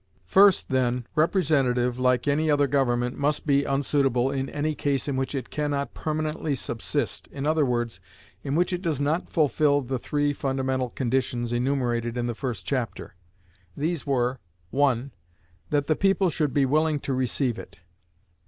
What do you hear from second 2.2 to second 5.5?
any other government, must be unsuitable in any case in which